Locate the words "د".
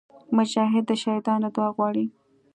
0.87-0.91